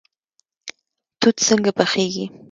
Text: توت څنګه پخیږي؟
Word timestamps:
توت 1.21 1.35
څنګه 1.47 1.71
پخیږي؟ 1.77 2.25